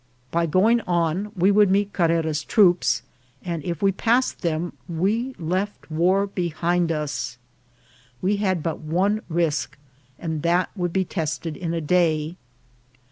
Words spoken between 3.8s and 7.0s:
we passed them we left war behind